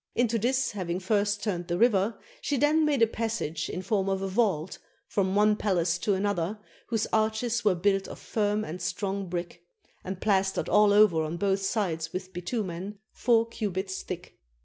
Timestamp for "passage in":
3.07-3.83